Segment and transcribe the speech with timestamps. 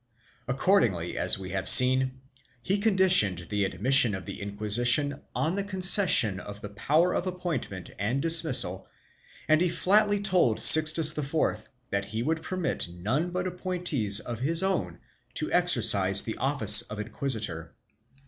[0.47, 2.21] Accordingly, as we have seen,
[2.63, 7.91] he conditioned the admission of the Inquisition on the concession of the power of appointment
[7.99, 8.87] and dismissal
[9.47, 14.63] and he flatly told Sixtus IV that he would permit none but appointees of his
[14.63, 14.97] own
[15.35, 17.75] to exercise the office of inquisitor.